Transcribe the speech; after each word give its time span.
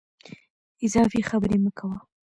اضافي 0.85 1.21
خبري 1.29 1.57
مه 1.63 1.71
کوه! 1.77 1.97